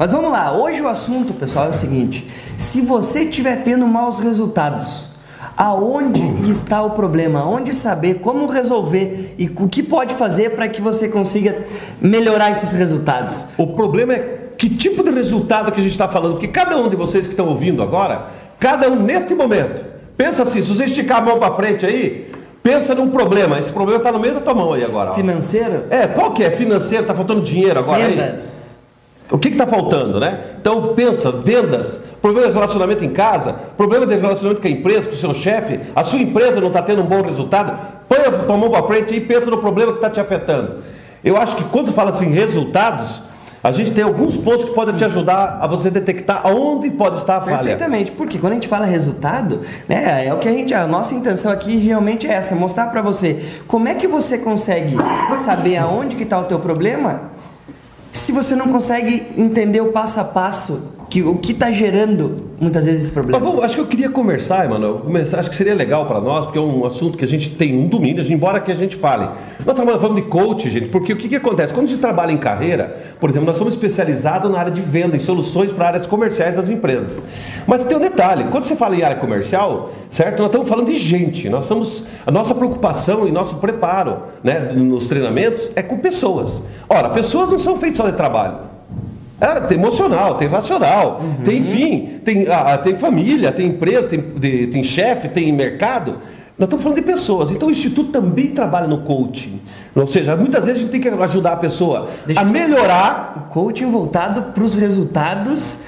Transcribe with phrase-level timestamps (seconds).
[0.00, 2.24] Mas vamos lá, hoje o assunto, pessoal, é o seguinte:
[2.56, 5.06] se você estiver tendo maus resultados,
[5.56, 7.44] aonde está o problema?
[7.44, 11.64] Onde saber como resolver e o que pode fazer para que você consiga
[12.00, 13.44] melhorar esses resultados?
[13.58, 16.88] O problema é que tipo de resultado que a gente está falando, porque cada um
[16.88, 18.28] de vocês que estão ouvindo agora,
[18.60, 19.84] cada um neste momento,
[20.16, 22.30] pensa assim, se você esticar a mão para frente aí,
[22.62, 23.58] pensa num problema.
[23.58, 25.10] Esse problema está no meio da tua mão aí agora.
[25.10, 25.14] ó.
[25.14, 25.86] Financeiro?
[25.90, 26.52] É, qual que é?
[26.52, 28.14] Financeiro, está faltando dinheiro agora aí?
[28.14, 28.67] Vendas.
[29.30, 30.40] O que está faltando, né?
[30.60, 35.14] Então pensa, vendas, problema de relacionamento em casa, problema de relacionamento com a empresa, com
[35.14, 38.56] o seu chefe, a sua empresa não está tendo um bom resultado, põe a tua
[38.56, 40.76] mão para frente e pensa no problema que está te afetando.
[41.22, 43.20] Eu acho que quando fala assim resultados,
[43.62, 47.36] a gente tem alguns pontos que podem te ajudar a você detectar aonde pode estar
[47.36, 47.58] a falha.
[47.58, 51.12] Perfeitamente, porque quando a gente fala resultado, né, é o que a gente, a nossa
[51.14, 54.96] intenção aqui realmente é essa, mostrar para você como é que você consegue
[55.34, 57.32] saber aonde que está o teu problema,
[58.12, 62.86] se você não consegue entender o passo a passo que o que está gerando muitas
[62.86, 63.38] vezes esse problema.
[63.38, 65.02] vamos, acho que eu queria conversar, Emanuel.
[65.38, 67.86] Acho que seria legal para nós, porque é um assunto que a gente tem um
[67.86, 69.28] domínio, embora que a gente fale.
[69.64, 71.72] Nós trabalhamos falando de coach, gente, porque o que, que acontece?
[71.72, 75.16] Quando a gente trabalha em carreira, por exemplo, nós somos especializados na área de venda
[75.16, 77.22] e soluções para áreas comerciais das empresas.
[77.66, 80.38] Mas tem um detalhe: quando você fala em área comercial, certo?
[80.38, 81.48] Nós estamos falando de gente.
[81.48, 86.60] Nós somos, a nossa preocupação e nosso preparo né, nos treinamentos é com pessoas.
[86.88, 88.58] Ora, pessoas não são feitas só de trabalho.
[89.40, 94.66] É, tem emocional, tem racional, tem enfim, tem, ah, tem família, tem empresa, tem, de-
[94.68, 96.16] tem chefe, tem mercado.
[96.58, 97.50] Nós estamos falando de pessoas.
[97.52, 99.60] Então o Instituto também trabalha no coaching.
[99.94, 103.34] Ou seja, muitas vezes a gente tem que ajudar a pessoa Deixa a melhorar.
[103.36, 105.82] O coaching voltado para os resultados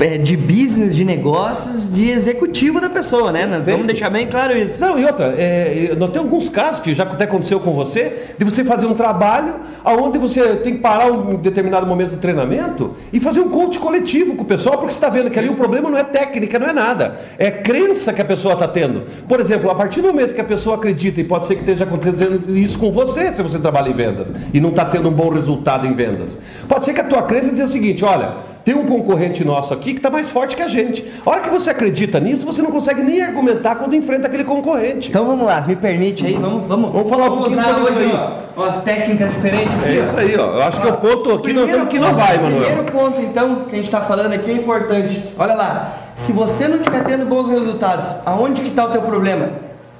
[0.00, 3.46] é, de business, de negócios, de executivo da pessoa, né?
[3.46, 4.84] Nós Vamos deixar bem claro isso.
[4.84, 8.44] Não, e outra, é, nós temos alguns casos que já até aconteceu com você, de
[8.44, 13.20] você fazer um trabalho onde você tem que parar um determinado momento do treinamento e
[13.20, 15.88] fazer um coach coletivo com o pessoal, porque você está vendo que ali o problema
[15.88, 17.20] não é técnica, não é nada.
[17.38, 19.02] É crença que a pessoa está tendo.
[19.28, 21.84] Por exemplo, a partir do momento que a pessoa acredita, e pode ser que esteja
[21.84, 25.28] acontecendo isso com você, se você trabalha em vendas, e não está tendo um bom
[25.30, 26.38] resultado em vendas.
[26.68, 29.92] Pode ser que a tua crença diz o seguinte, olha, tem um concorrente nosso aqui
[29.92, 31.04] que está mais forte que a gente.
[31.24, 35.10] A hora que você acredita nisso, você não consegue nem argumentar quando enfrenta aquele concorrente.
[35.10, 38.12] Então vamos lá, me permite aí, vamos, vamos, Vamos falar um pouquinho sobre isso aí.
[38.14, 39.88] ó, umas técnicas diferentes aqui.
[39.88, 40.02] É ó.
[40.02, 40.54] isso aí, ó.
[40.54, 42.84] Eu acho que é o ponto aqui nós temos que ponto, inovar, Primeiro Emanuel.
[42.92, 45.22] ponto, então, que a gente está falando aqui é importante.
[45.38, 49.50] Olha lá, se você não estiver tendo bons resultados, aonde que está o teu problema?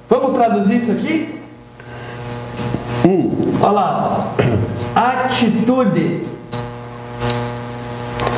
[0.09, 1.39] Vamos traduzir isso aqui?
[3.07, 3.31] Hum.
[3.61, 4.33] Olha lá,
[4.95, 4.99] ó.
[4.99, 6.34] atitude.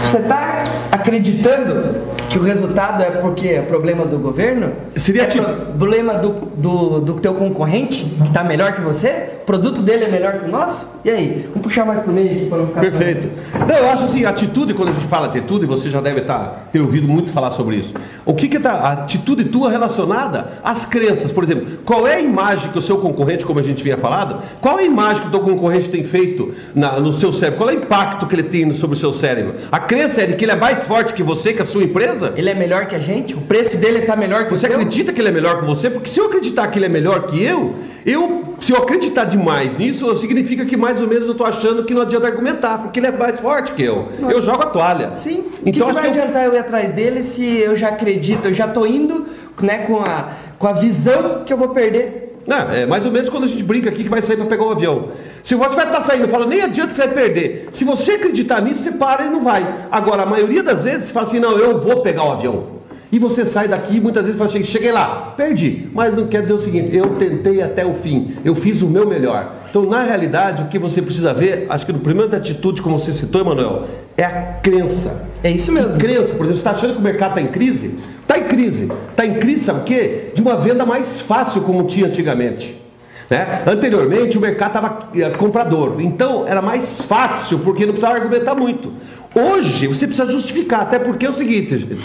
[0.07, 4.71] Você está acreditando que o resultado é porque é problema do governo?
[4.95, 5.45] Seria é tipo-
[5.77, 9.38] problema do, do, do teu concorrente que está melhor que você?
[9.43, 10.99] O produto dele é melhor que o nosso?
[11.05, 11.45] E aí?
[11.53, 12.81] Vamos puxar mais pro meio aqui para não ficar...
[12.81, 13.29] Perfeito.
[13.66, 16.81] Não, eu acho assim, atitude, quando a gente fala atitude, você já deve estar, ter
[16.81, 17.93] ouvido muito falar sobre isso.
[18.25, 22.19] O que que tá, a atitude tua relacionada às crenças, por exemplo, qual é a
[22.19, 25.27] imagem que o seu concorrente, como a gente vinha falado, qual é a imagem que
[25.29, 27.57] o teu concorrente tem feito na- no seu cérebro?
[27.59, 29.55] Qual é o impacto que ele tem sobre o seu cérebro?
[29.71, 32.16] A crença é de que ele é mais forte que você, que a sua empresa?
[32.35, 33.33] Ele é melhor que a gente?
[33.35, 35.89] O preço dele está melhor que Você acredita que ele é melhor que você?
[35.89, 39.78] Porque se eu acreditar que ele é melhor que eu, eu se eu acreditar demais
[39.78, 43.07] nisso, significa que mais ou menos eu estou achando que não adianta argumentar, porque ele
[43.07, 44.07] é mais forte que eu.
[44.29, 45.11] Eu jogo a toalha.
[45.16, 45.39] Sim.
[45.39, 47.75] O que, Então que acho vai que eu- adiantar eu ir atrás dele se eu
[47.75, 49.25] já acredito, eu já tô indo
[49.61, 50.29] né, com, a,
[50.59, 52.26] com a visão que eu vou perder?
[52.47, 54.63] Não, é mais ou menos quando a gente brinca aqui que vai sair para pegar
[54.63, 55.09] o avião.
[55.44, 57.68] Se você vai estar saindo, fala, nem adianta que você vai perder.
[57.74, 59.88] Se você acreditar nisso, você para e não vai.
[59.91, 62.76] Agora, a maioria das vezes, você fala assim, não, eu vou pegar o avião.
[63.12, 65.88] E você sai daqui muitas vezes fala assim, cheguei lá, perdi.
[65.94, 69.07] Mas não quer dizer o seguinte, eu tentei até o fim, eu fiz o meu
[69.07, 69.53] melhor.
[69.69, 73.00] Então, na realidade, o que você precisa ver, acho que no primeiro da atitude, como
[73.00, 73.85] você citou, Emanuel,
[74.17, 74.31] é a
[74.62, 75.29] crença.
[75.44, 75.97] É isso mesmo.
[75.97, 77.97] Crença, por exemplo, você está achando que o mercado está em crise?
[78.22, 78.91] Está em crise.
[79.12, 80.31] Está em crise, sabe o quê?
[80.34, 82.86] De uma venda mais fácil como tinha antigamente.
[83.29, 83.63] Né?
[83.67, 88.93] Anteriormente o mercado estava comprador, então era mais fácil porque não precisava argumentar muito.
[89.35, 91.97] Hoje você precisa justificar, até porque é o seguinte, gente,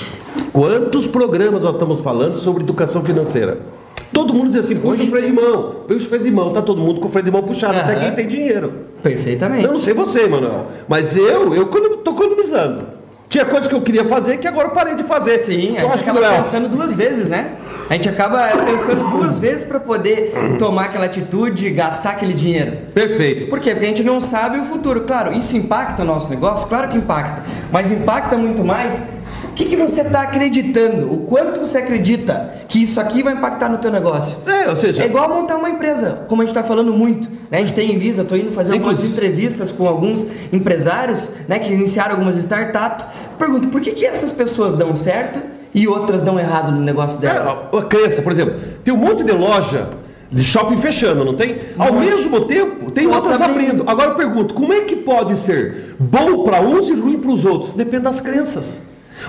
[0.52, 3.60] quantos programas nós estamos falando sobre educação financeira?
[4.12, 6.60] Todo mundo diz assim, puxa o freio de mão, puxa o freio de mão, tá
[6.60, 8.00] todo mundo com o freio de mão puxado, até Aham.
[8.00, 8.72] quem tem dinheiro.
[9.02, 9.64] Perfeitamente.
[9.64, 13.01] Eu não sei você, Manuel, mas eu, eu estou economizando.
[13.32, 15.38] Tinha coisas que eu queria fazer que agora eu parei de fazer.
[15.38, 16.36] Sim, a eu gente acho que acaba não é.
[16.36, 17.52] pensando duas vezes, né?
[17.88, 22.76] A gente acaba pensando duas vezes para poder tomar aquela atitude, gastar aquele dinheiro.
[22.92, 23.46] Perfeito.
[23.48, 23.70] Por quê?
[23.70, 25.04] Porque a gente não sabe o futuro.
[25.04, 26.68] Claro, isso impacta o nosso negócio?
[26.68, 27.42] Claro que impacta.
[27.72, 29.02] Mas impacta muito mais
[29.44, 33.68] o que, que você está acreditando, o quanto você acredita que isso aqui vai impactar
[33.68, 34.38] no teu negócio.
[34.46, 37.28] É, ou seja, É igual montar uma empresa, como a gente está falando muito.
[37.50, 37.58] Né?
[37.58, 41.30] A gente tem em vista, eu estou indo fazer algumas Inclusive- entrevistas com alguns empresários
[41.46, 43.06] né, que iniciaram algumas startups.
[43.38, 45.38] Pergunto, por que, que essas pessoas dão certo
[45.74, 47.56] e outras dão errado no negócio É, delas?
[47.72, 49.88] a, a crença, por exemplo, tem um monte de loja
[50.30, 51.58] de shopping fechando, não tem?
[51.76, 52.06] Ao Monte.
[52.06, 53.70] mesmo tempo, tem Outras outras abrindo.
[53.82, 53.84] abrindo.
[53.90, 57.44] Agora eu pergunto, como é que pode ser bom para uns e ruim para os
[57.44, 57.72] outros?
[57.72, 58.80] Depende das crenças.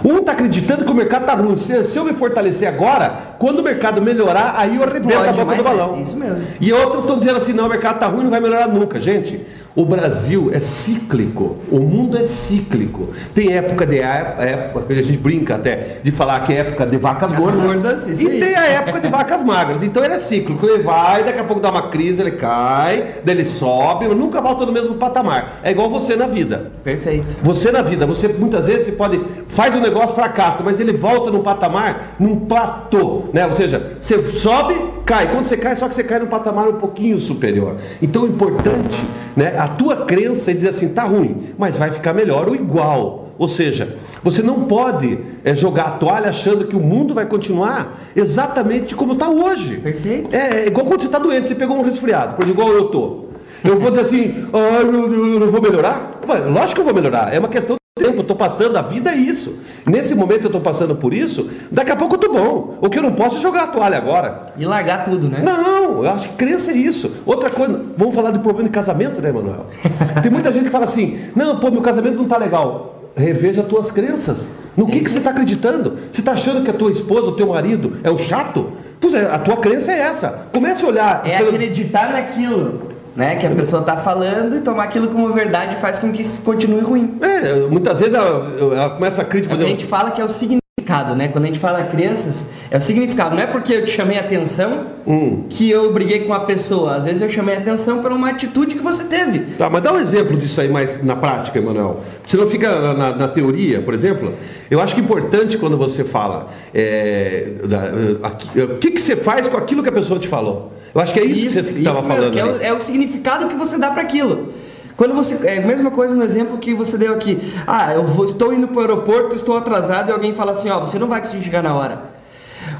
[0.03, 1.57] Um está acreditando que o mercado está ruim.
[1.57, 5.33] Se, se eu me fortalecer agora, quando o mercado melhorar, aí eu arrebento a boca
[5.33, 6.01] do mas é balão.
[6.01, 6.47] isso mesmo.
[6.59, 8.99] E outros estão dizendo assim, não, o mercado está ruim, não vai melhorar nunca.
[8.99, 11.57] Gente, o Brasil é cíclico.
[11.71, 13.09] O mundo é cíclico.
[13.33, 17.31] Tem época de época, a gente brinca até de falar que é época de vacas
[17.31, 18.21] gordas.
[18.21, 18.39] e aí.
[18.39, 19.81] tem a época de vacas magras.
[19.81, 20.65] Então ele é cíclico.
[20.65, 24.65] Ele vai, daqui a pouco dá uma crise, ele cai, daí ele sobe, nunca volta
[24.65, 25.59] no mesmo patamar.
[25.63, 26.71] É igual você na vida.
[26.83, 27.35] Perfeito.
[27.41, 31.31] Você na vida, você muitas vezes você pode faz um negócio fracassa, mas ele volta
[31.31, 33.45] num patamar, num platô, né?
[33.45, 34.75] Ou seja, você sobe,
[35.05, 35.31] cai.
[35.31, 37.77] Quando você cai, só que você cai num patamar um pouquinho superior.
[38.01, 39.03] Então o importante,
[39.35, 39.62] né?
[39.63, 43.29] A tua crença é dizer assim, tá ruim, mas vai ficar melhor ou igual.
[43.39, 47.97] Ou seja, você não pode é, jogar a toalha achando que o mundo vai continuar
[48.13, 49.77] exatamente como está hoje.
[49.77, 50.35] Perfeito.
[50.35, 53.23] É, é igual quando você está doente, você pegou um resfriado, por igual eu tô.
[53.63, 56.19] Eu vou dizer assim, ah, eu, eu- eu não vou melhorar?
[56.51, 59.55] Lógico que eu vou melhorar, é uma questão tempo, estou passando, a vida é isso.
[59.85, 62.77] Nesse momento eu estou passando por isso, daqui a pouco eu estou bom.
[62.81, 64.47] O que eu não posso é jogar a toalha agora.
[64.57, 65.43] E largar tudo, né?
[65.43, 67.11] Não, eu acho que crença é isso.
[67.23, 69.67] Outra coisa, vamos falar de problema de casamento, né, Manuel?
[70.23, 73.11] Tem muita gente que fala assim, não, pô, meu casamento não está legal.
[73.15, 74.47] Reveja as tuas crenças.
[74.75, 75.95] No que, que você está acreditando?
[76.11, 78.71] Você está achando que a tua esposa, o teu marido é um chato?
[78.99, 80.47] Pois é, a tua crença é essa.
[80.51, 81.21] Comece a olhar.
[81.25, 83.35] É acreditar naquilo, né?
[83.35, 86.81] Que a pessoa está falando e tomar aquilo como verdade faz com que isso continue
[86.81, 87.17] ruim.
[87.21, 90.29] É, muitas vezes ela, ela começa a crítica, É a gente fala que é o
[90.29, 91.27] significado, né?
[91.29, 93.35] Quando a gente fala crenças, é o significado.
[93.35, 95.45] Não é porque eu te chamei a atenção Hum.
[95.49, 96.95] que eu briguei com a pessoa.
[96.95, 99.39] Às vezes eu chamei a atenção por uma atitude que você teve.
[99.57, 102.01] Tá, mas dá um exemplo disso aí mais na prática, Emanuel.
[102.27, 104.33] Se não fica na, na- teoria, por exemplo,
[104.71, 109.15] eu acho que é importante quando você fala é, da- aqui- o que, que você
[109.15, 110.71] faz com aquilo que a pessoa te falou.
[110.93, 112.37] Eu acho que é isso, que você estava falando.
[112.37, 114.53] é, o, é o significado que você dá para aquilo.
[114.95, 117.39] Quando você é a mesma coisa no exemplo que você deu aqui.
[117.65, 120.79] Ah, eu vou- estou indo para o aeroporto, estou atrasado e alguém fala assim, ó,
[120.79, 122.01] você não vai conseguir chegar na hora.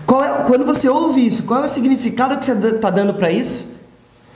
[0.05, 3.31] Qual é, quando você ouve isso, qual é o significado que você está dando para
[3.31, 3.73] isso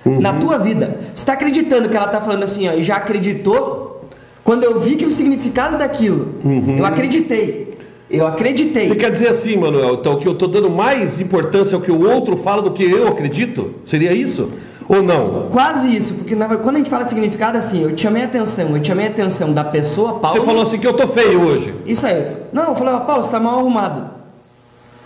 [0.05, 0.19] Uhum.
[0.19, 0.97] na tua vida?
[1.13, 4.09] Você está acreditando que ela está falando assim, ó, e já acreditou?
[4.43, 6.35] Quando eu vi que o significado daquilo,
[6.79, 7.66] eu acreditei.
[8.09, 8.87] Eu acreditei.
[8.87, 12.09] Você quer dizer assim, Manuel, então que eu estou dando mais importância ao que o
[12.09, 13.71] outro fala do que eu acredito?
[13.85, 14.49] Seria isso?
[14.87, 15.47] Ou não?
[15.51, 18.25] Quase isso, porque na verdade, quando a gente fala significado, assim, eu te chamei a
[18.25, 20.37] atenção, eu chamei a atenção da pessoa, Paulo.
[20.39, 21.73] Você falou assim que eu tô feio hoje.
[21.85, 22.25] Isso aí.
[22.53, 24.15] Não, eu falei, ó, Paulo, você tá mal arrumado.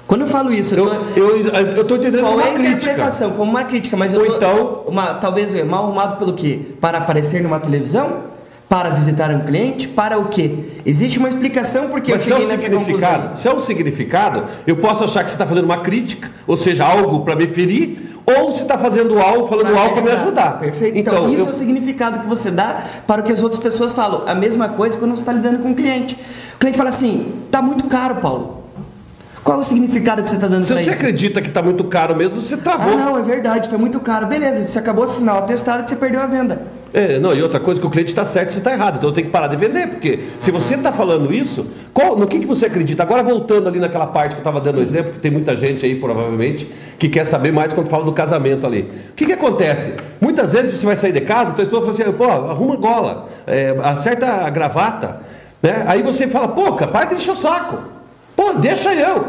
[0.06, 0.94] Quando eu falo isso, eu tô.
[1.19, 1.38] eu,
[1.77, 2.81] eu tô entendendo Qual como é a uma crítica.
[2.83, 3.31] interpretação?
[3.31, 6.59] Como uma crítica, mas eu Ou tô, então- uma, talvez é, mal arrumado pelo quê?
[6.80, 8.30] Para aparecer numa televisão?
[8.72, 9.86] Para visitar um cliente?
[9.86, 10.50] Para o quê?
[10.86, 13.36] Existe uma explicação porque Mas se eu é um cheguei nessa significado, conclusão.
[13.36, 16.86] se é um significado, eu posso achar que você está fazendo uma crítica, ou seja,
[16.86, 20.58] algo para me ferir, ou se está fazendo algo, falando algo para me ajudar.
[20.58, 20.98] Perfeito.
[20.98, 23.62] Então, Então, isso eu- é o significado que você dá para o que as outras
[23.62, 24.24] pessoas falam.
[24.26, 26.18] A mesma coisa quando você está lidando com um cliente.
[26.56, 28.64] O cliente fala assim: tá muito caro, Paulo.
[29.44, 30.92] Qual é o significado que você está dando se você isso?
[30.92, 32.98] acredita que está muito caro mesmo, você Ah, travou.
[32.98, 34.28] não, é verdade, está muito caro.
[34.28, 36.80] Beleza, você acabou o atestado que você perdeu a venda.
[36.94, 38.98] É, não, e outra coisa que o cliente está certo, você está errado.
[38.98, 42.28] Então você tem que parar de vender, porque se você está falando isso, qual- no
[42.28, 43.02] que, que você acredita?
[43.04, 45.86] Agora voltando ali naquela parte que eu estava dando o exemplo, que tem muita gente
[45.86, 48.92] aí provavelmente que quer saber mais quando fala do casamento ali.
[49.12, 49.94] O que, que acontece?
[50.20, 53.74] Muitas vezes você vai sair de casa, tua esposa fala assim, pô, arruma gola, é,
[53.84, 55.22] acerta a gravata,
[55.63, 55.86] né?
[55.88, 57.77] Aí você fala, pô, cara, para de encher o saco.
[58.36, 59.27] Pô, deixa eu.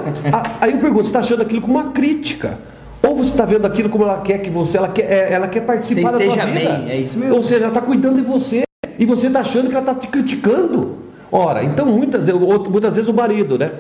[0.61, 2.59] Aí eu pergunto, você está achando aquilo como uma crítica?
[3.03, 5.63] Ou você está vendo aquilo como ela quer que você, ela quer, é, ela quer
[5.63, 6.59] participar Você da esteja vida?
[6.77, 7.35] bem, é isso mesmo.
[7.35, 8.63] Ou seja, ela está cuidando de você
[8.99, 10.99] e você está achando que ela está te criticando.
[11.31, 13.71] Ora, então muitas, muitas vezes o marido, né?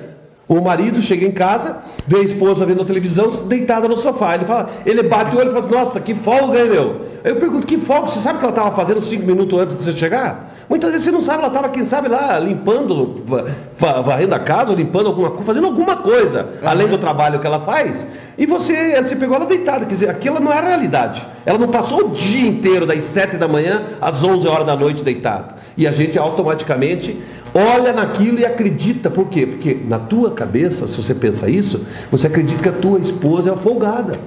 [0.48, 4.34] O marido chega em casa, vê a esposa vendo a televisão deitada no sofá.
[4.34, 7.02] Ele fala, ele bate o olho e fala, assim, nossa, que folga, hein, meu?
[7.24, 8.08] Aí eu pergunto, que folga?
[8.08, 10.52] Você sabe o que ela estava fazendo cinco minutos antes de você chegar?
[10.72, 13.44] Muitas vezes você não sabe, ela estava, quem sabe, lá limpando, va-
[13.76, 17.60] va- varrendo a casa, limpando alguma coisa, fazendo alguma coisa, além do trabalho que ela
[17.60, 18.06] faz.
[18.38, 21.26] E você, você pegou ela deitada, quer dizer, aquilo não é realidade.
[21.44, 25.04] Ela não passou o dia inteiro, das sete da manhã às 11 horas da noite
[25.04, 25.56] deitada.
[25.76, 27.20] E a gente automaticamente
[27.54, 29.10] olha naquilo e acredita.
[29.10, 29.46] Por quê?
[29.46, 33.56] Porque na tua cabeça, se você pensa isso, você acredita que a tua esposa é
[33.56, 34.18] folgada.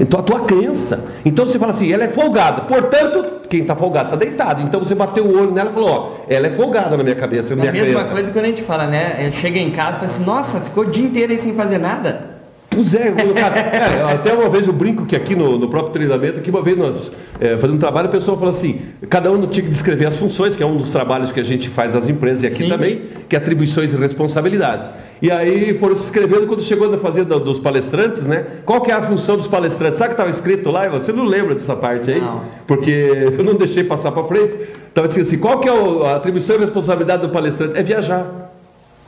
[0.00, 1.04] Então a tua crença.
[1.24, 2.62] Então você fala assim, ela é folgada.
[2.62, 4.62] Portanto, quem está folgado está deitado.
[4.62, 7.54] Então você bateu o olho nela e falou, ó, ela é folgada na minha cabeça,
[7.54, 8.10] na É a mesma crença.
[8.10, 9.16] coisa quando a gente fala, né?
[9.18, 11.78] é, Chega em casa e fala assim, nossa, ficou o dia inteiro aí sem fazer
[11.78, 12.40] nada.
[12.72, 16.38] Pois é, cara, é, até uma vez eu brinco que aqui no, no próprio treinamento,
[16.38, 19.64] aqui uma vez nós é, fazendo um trabalho, a pessoa falou assim, cada um tinha
[19.64, 22.44] que descrever as funções, que é um dos trabalhos que a gente faz nas empresas
[22.44, 22.68] e aqui Sim.
[22.68, 24.88] também, que é atribuições e responsabilidades.
[25.22, 28.46] E aí foram se escrevendo quando chegou na fazenda dos palestrantes, né?
[28.64, 29.98] Qual que é a função dos palestrantes?
[29.98, 30.88] Sabe o que estava escrito lá?
[30.88, 32.20] Você não lembra dessa parte aí?
[32.20, 32.42] Não.
[32.66, 34.56] Porque eu não deixei passar para frente.
[34.88, 37.78] Estava escrito assim, qual que é a atribuição e responsabilidade do palestrante?
[37.78, 38.39] É viajar.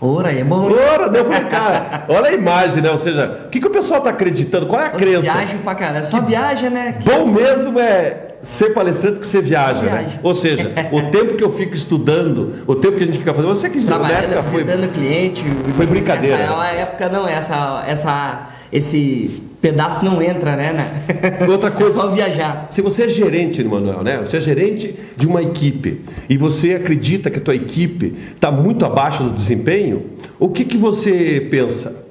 [0.02, 0.72] Ora, é bom.
[0.72, 2.04] Ora, deu pra cara.
[2.08, 2.90] Olha a imagem, né?
[2.90, 4.66] Ou seja, o que, que o pessoal está acreditando?
[4.66, 5.32] Qual é a Nossa, crença?
[5.32, 6.04] Viagem pra caralho.
[6.04, 6.96] Só que viaja, né?
[7.04, 10.18] Bom mesmo é ser palestrante que você viaja, né?
[10.20, 13.54] Ou seja, o tempo que eu fico estudando, o tempo que a gente fica fazendo,
[13.54, 15.44] você que Trabalhando, época foi cliente,
[15.76, 16.36] foi brincadeira.
[16.36, 20.72] Essa época não, essa essa esse pedaço não entra, né?
[20.72, 21.46] né?
[21.48, 21.92] Outra coisa.
[21.92, 22.66] É só viajar.
[22.70, 24.18] Se você é gerente, Manuel, né?
[24.18, 28.84] Você é gerente de uma equipe e você acredita que a tua equipe está muito
[28.84, 32.02] abaixo do desempenho, o que, que você pensa?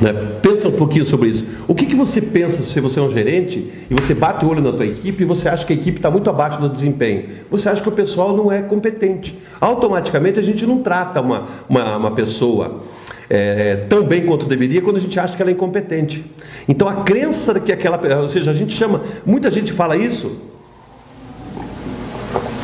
[0.00, 0.12] Né?
[0.42, 1.46] Pensa um pouquinho sobre isso.
[1.66, 4.60] O que, que você pensa se você é um gerente e você bate o olho
[4.60, 7.24] na tua equipe e você acha que a equipe está muito abaixo do desempenho?
[7.50, 9.38] Você acha que o pessoal não é competente.
[9.60, 12.82] Automaticamente a gente não trata uma, uma, uma pessoa
[13.28, 16.24] é, tão bem quanto deveria quando a gente acha que ela é incompetente.
[16.68, 20.36] Então a crença que aquela, ou seja, a gente chama, muita gente fala isso,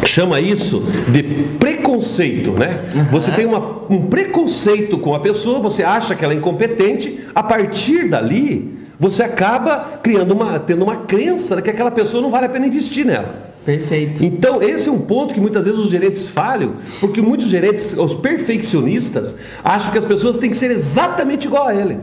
[0.04, 1.22] chama isso de
[1.58, 2.90] preconceito, né?
[2.94, 3.04] Uhum.
[3.06, 7.42] Você tem uma, um preconceito com a pessoa, você acha que ela é incompetente, a
[7.42, 12.46] partir dali você acaba criando uma, tendo uma crença de que aquela pessoa não vale
[12.46, 13.34] a pena investir nela.
[13.64, 14.24] Perfeito.
[14.24, 18.14] Então, esse é um ponto que muitas vezes os gerentes falham, porque muitos gerentes, os
[18.14, 21.98] perfeccionistas, acham que as pessoas têm que ser exatamente igual a ele.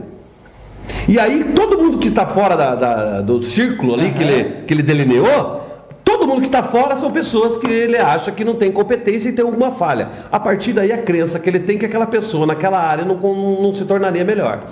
[1.07, 4.13] E aí, todo mundo que está fora da, da, do círculo ali uhum.
[4.13, 5.61] que, ele, que ele delineou,
[6.03, 9.31] todo mundo que está fora são pessoas que ele acha que não tem competência e
[9.31, 10.09] tem alguma falha.
[10.29, 13.61] A partir daí, a crença que ele tem que aquela pessoa naquela área não, não,
[13.61, 14.63] não se tornaria melhor.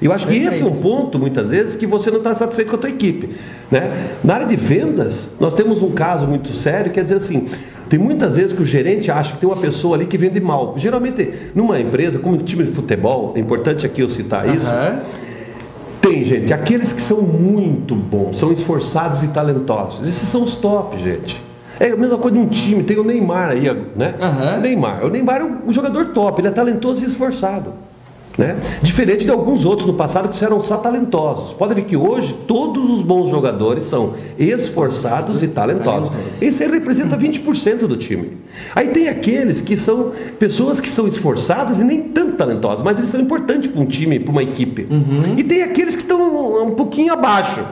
[0.00, 2.76] Eu acho que esse é um ponto, muitas vezes, que você não está satisfeito com
[2.76, 3.30] a tua equipe.
[3.70, 4.10] Né?
[4.22, 7.48] Na área de vendas, nós temos um caso muito sério, quer dizer assim,
[7.88, 10.74] tem muitas vezes que o gerente acha que tem uma pessoa ali que vende mal.
[10.76, 14.68] Geralmente, numa empresa, como um time de futebol, é importante aqui eu citar isso,
[16.00, 20.06] tem, gente, aqueles que são muito bons, são esforçados e talentosos.
[20.06, 21.42] Esses são os top, gente.
[21.80, 23.64] É a mesma coisa de um time, tem o Neymar aí,
[23.96, 24.14] né?
[24.20, 24.58] Uhum.
[24.58, 25.04] O Neymar.
[25.04, 27.72] O Neymar é um jogador top, ele é talentoso e esforçado.
[28.36, 28.56] Né?
[28.82, 31.54] Diferente de alguns outros no passado que eram só talentosos.
[31.54, 36.10] Pode ver que hoje todos os bons jogadores são esforçados e talentosos.
[36.40, 38.32] Esse aí representa 20% do time.
[38.74, 43.10] Aí tem aqueles que são pessoas que são esforçadas e nem tanto talentosas, mas eles
[43.10, 44.86] são importantes para um time, para uma equipe.
[44.90, 45.38] Uhum.
[45.38, 47.64] E tem aqueles que estão um pouquinho abaixo,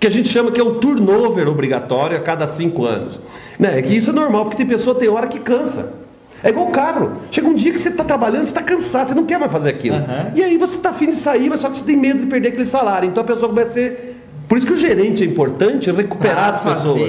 [0.00, 3.20] que a gente chama que é o turnover obrigatório a cada cinco anos.
[3.56, 3.80] Né?
[3.82, 6.07] Que isso é normal, porque tem pessoa tem hora que cansa.
[6.42, 7.12] É igual carro.
[7.30, 9.70] Chega um dia que você está trabalhando, você está cansado, você não quer mais fazer
[9.70, 9.96] aquilo.
[9.96, 10.32] Uhum.
[10.34, 12.48] E aí você está afim de sair, mas só que você tem medo de perder
[12.48, 13.08] aquele salário.
[13.08, 14.14] Então a pessoa começa a ser.
[14.48, 17.02] Por isso que o gerente é importante recuperar as pessoas.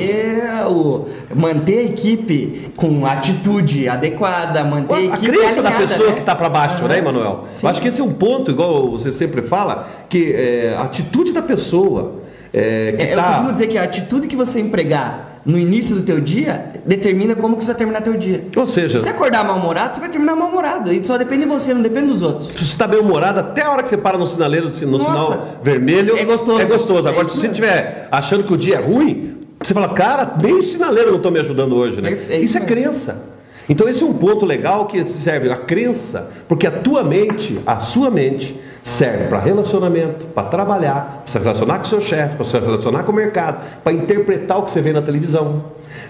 [0.69, 5.29] O, manter a equipe com atitude adequada, manter a, a equipe.
[5.29, 6.13] A crença da pessoa né?
[6.15, 6.89] que está para baixo, uhum.
[6.89, 7.45] né, Emanuel?
[7.63, 11.41] Acho que esse é um ponto, igual você sempre fala, que é, a atitude da
[11.41, 12.28] pessoa.
[12.53, 13.21] É, é, tá...
[13.21, 17.35] Eu costumo dizer que a atitude que você empregar no início do teu dia determina
[17.35, 18.45] como que você vai terminar teu dia.
[18.55, 20.91] Ou seja, se você acordar mal-humorado, você vai terminar mal-humorado.
[20.91, 22.47] E só depende de você, não depende dos outros.
[22.49, 25.59] Se você está bem-humorado, até a hora que você para no sinaleiro, no Nossa, sinal
[25.63, 26.61] vermelho, é gostoso.
[26.61, 27.07] É gostoso.
[27.07, 30.53] Agora, é se você estiver achando que o dia é ruim, você fala, cara, nem
[30.53, 32.09] o sinaleiro não está me ajudando hoje, né?
[32.09, 33.29] Perfeito, isso é crença.
[33.67, 37.79] Então esse é um ponto legal que serve a crença, porque a tua mente, a
[37.79, 42.43] sua mente, serve para relacionamento, para trabalhar, para se relacionar com o seu chefe, para
[42.43, 45.63] se relacionar com o mercado, para interpretar o que você vê na televisão.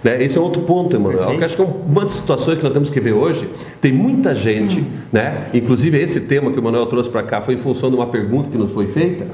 [0.04, 0.24] Né?
[0.24, 1.34] Esse é outro ponto, Emanuel.
[1.34, 3.50] Eu acho que é uma das situações que nós temos que ver hoje.
[3.82, 4.86] Tem muita gente, hum.
[5.12, 5.50] né?
[5.54, 8.50] inclusive esse tema que o Emanuel trouxe para cá foi em função de uma pergunta
[8.50, 9.26] que nos foi feita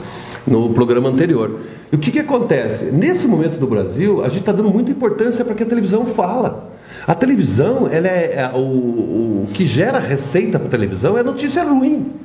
[0.45, 1.59] no programa anterior.
[1.91, 2.85] E o que, que acontece?
[2.85, 6.71] Nesse momento do Brasil, a gente está dando muita importância para que a televisão fala.
[7.07, 11.63] A televisão, ela é, é o, o que gera receita para a televisão é notícia
[11.63, 12.24] ruim.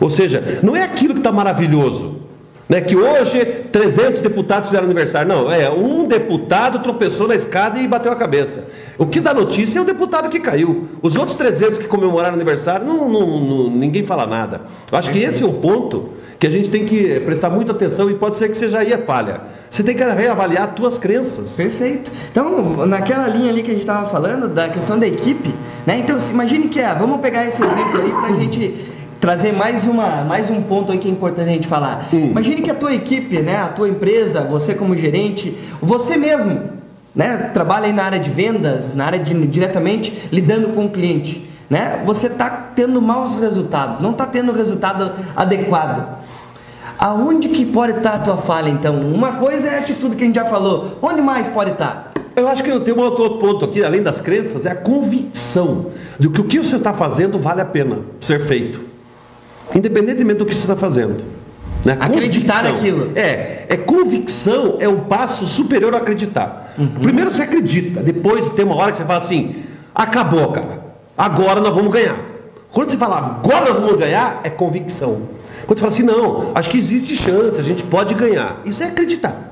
[0.00, 2.28] Ou seja, não é aquilo que está maravilhoso.
[2.68, 5.26] Né, que hoje 300 deputados fizeram aniversário.
[5.26, 8.64] Não, é um deputado tropeçou na escada e bateu a cabeça.
[8.98, 10.86] O que dá notícia é o deputado que caiu.
[11.00, 14.60] Os outros 300 que comemoraram aniversário, não, não, não, ninguém fala nada.
[14.92, 18.10] Eu acho que esse é um ponto que a gente tem que prestar muita atenção
[18.10, 19.40] e pode ser que seja aí a falha.
[19.70, 21.52] Você tem que reavaliar as tuas crenças.
[21.52, 22.12] Perfeito.
[22.30, 25.54] Então, naquela linha ali que a gente estava falando, da questão da equipe,
[25.86, 25.98] né?
[25.98, 30.24] Então, imagine que, é, vamos pegar esse exemplo aí para a gente trazer mais, uma,
[30.24, 32.08] mais um ponto aí que é importante a gente falar.
[32.12, 32.30] Hum.
[32.30, 36.60] Imagine que a tua equipe, né, a tua empresa, você como gerente, você mesmo,
[37.14, 41.48] né, trabalha aí na área de vendas, na área de diretamente lidando com o cliente,
[41.68, 42.02] né?
[42.06, 46.18] Você está tendo maus resultados, não está tendo resultado adequado.
[46.98, 49.00] Aonde que pode estar a tua falha, então?
[49.12, 50.98] Uma coisa é a atitude que a gente já falou.
[51.00, 52.12] Onde mais pode estar?
[52.34, 55.86] Eu acho que eu tenho um outro ponto aqui, além das crenças, é a convicção
[56.18, 58.80] de que o que você está fazendo vale a pena ser feito.
[59.74, 61.24] Independentemente do que você está fazendo.
[61.84, 61.96] Né?
[62.00, 63.12] Acreditar naquilo.
[63.14, 66.74] É, é convicção é um passo superior a acreditar.
[66.78, 66.88] Uhum.
[67.02, 69.56] Primeiro você acredita, depois tem uma hora que você fala assim,
[69.94, 70.80] acabou, cara.
[71.16, 72.16] Agora nós vamos ganhar.
[72.72, 75.22] Quando você fala agora nós vamos ganhar, é convicção.
[75.66, 78.60] Quando você fala assim, não, acho que existe chance, a gente pode ganhar.
[78.64, 79.47] Isso é acreditar.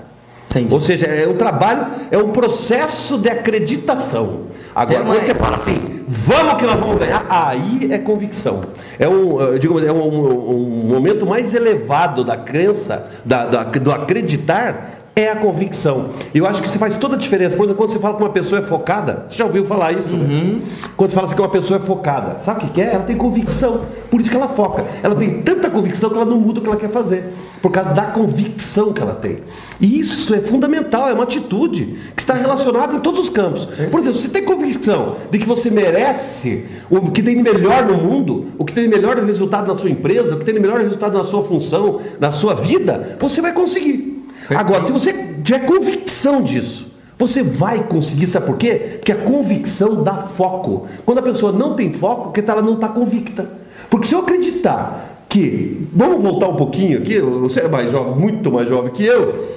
[0.61, 0.75] Entendi.
[0.75, 4.47] Ou seja, é um trabalho, é um processo de acreditação.
[4.75, 8.63] Agora, quando você fala assim, vamos que nós vamos ganhar, aí é convicção.
[8.99, 14.97] É um, digo, é um, um momento mais elevado da crença, da, da, do acreditar,
[15.17, 16.11] é a convicção.
[16.35, 17.57] Eu acho que isso faz toda a diferença.
[17.57, 20.15] Por exemplo, quando você fala que uma pessoa é focada, você já ouviu falar isso?
[20.15, 20.25] Né?
[20.25, 20.53] Uhum.
[20.57, 20.63] Né?
[20.95, 22.93] Quando você fala assim que uma pessoa é focada, sabe o que é?
[22.93, 23.81] Ela tem convicção.
[24.11, 24.85] Por isso que ela foca.
[25.03, 27.33] Ela tem tanta convicção que ela não muda o que ela quer fazer.
[27.67, 29.39] Por causa da convicção que ela tem.
[29.81, 33.65] E isso é fundamental, é uma atitude que está relacionada em todos os campos.
[33.91, 37.97] Por exemplo, você tem convicção de que você merece o que tem de melhor no
[37.97, 40.79] mundo, o que tem de melhor resultado na sua empresa, o que tem de melhor
[40.79, 44.25] resultado na sua função, na sua vida, você vai conseguir.
[44.49, 46.87] Agora, se você tiver convicção disso,
[47.19, 48.99] você vai conseguir, sabe por quê?
[48.99, 50.87] Porque a convicção dá foco.
[51.05, 53.45] Quando a pessoa não tem foco, porque ela não está convicta.
[53.91, 58.51] Porque se eu acreditar que, vamos voltar um pouquinho aqui, você é mais jovem, muito
[58.51, 59.57] mais jovem que eu,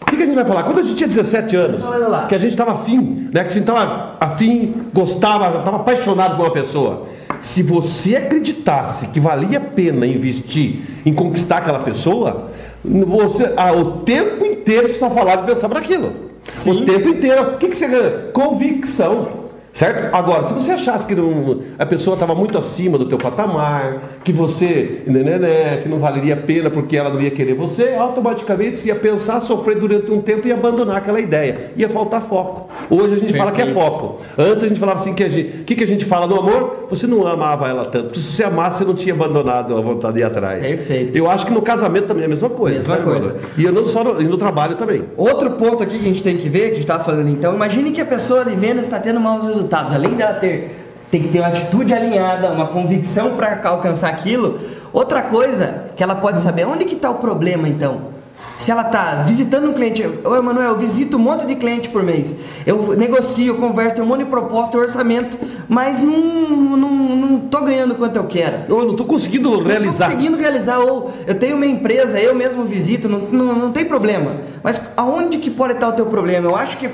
[0.00, 0.64] o que, que a gente vai falar?
[0.64, 1.82] Quando a gente tinha 17 anos,
[2.28, 3.42] que a gente estava afim, né?
[3.42, 7.06] que a gente estava afim, gostava, estava apaixonado por uma pessoa.
[7.40, 12.48] Se você acreditasse que valia a pena investir em conquistar aquela pessoa,
[12.84, 16.12] você, ah, o tempo inteiro só falava e pensava naquilo.
[16.52, 16.82] Sim.
[16.82, 17.42] O tempo inteiro.
[17.54, 18.10] O que, que você ganha?
[18.32, 19.43] Convicção.
[19.74, 20.14] Certo?
[20.14, 24.32] Agora, se você achasse que não, a pessoa estava muito acima do teu patamar, que
[24.32, 27.92] você, né, né, né, que não valeria a pena porque ela não ia querer você,
[27.98, 31.72] automaticamente você ia pensar, sofrer durante um tempo e abandonar aquela ideia.
[31.76, 32.68] Ia faltar foco.
[32.88, 33.38] Hoje a gente Perfeito.
[33.38, 34.20] fala que é foco.
[34.38, 36.38] Antes a gente falava assim que a gente, o que, que a gente fala no
[36.38, 36.86] amor?
[36.88, 38.04] Você não amava ela tanto.
[38.04, 40.64] Porque se você amasse, você não tinha abandonado a vontade de ir atrás.
[40.64, 41.18] Perfeito.
[41.18, 42.76] Eu acho que no casamento também é a mesma coisa.
[42.76, 43.36] Mesma coisa.
[43.58, 45.02] E eu não só no, e no trabalho também.
[45.16, 47.52] Outro ponto aqui que a gente tem que ver, que a gente estava falando então,
[47.56, 50.76] imagine que a pessoa de venda está tendo maus resultados resultados, além dela ter,
[51.10, 54.60] tem que ter uma atitude alinhada, uma convicção para alcançar aquilo,
[54.92, 58.14] outra coisa que ela pode saber, onde que está o problema então?
[58.56, 62.04] Se ela está visitando um cliente, ô Emanuel, eu visito um monte de cliente por
[62.04, 65.36] mês, eu negocio, converso, tenho um monte de proposta, orçamento,
[65.68, 68.58] mas não, não, não tô ganhando quanto eu quero.
[68.68, 70.08] Eu não estou conseguindo realizar.
[70.08, 73.84] Não conseguindo realizar, ou eu tenho uma empresa, eu mesmo visito, não, não, não tem
[73.84, 74.36] problema.
[74.62, 76.48] Mas aonde que pode estar o teu problema?
[76.48, 76.88] Eu acho que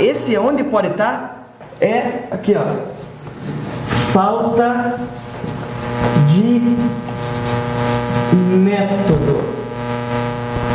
[0.00, 1.37] esse onde pode estar
[1.80, 2.64] é aqui, ó.
[4.12, 4.98] Falta
[6.28, 6.76] de
[8.34, 9.58] método.